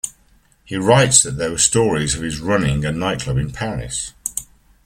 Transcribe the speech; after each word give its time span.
He 0.65 0.77
writes 0.77 1.21
that 1.21 1.33
there 1.37 1.51
were 1.51 1.59
stories 1.59 2.15
of 2.15 2.23
his 2.23 2.39
running 2.39 2.83
a 2.85 2.91
nightclub 2.91 3.37
in 3.37 3.51
Paris. 3.51 4.13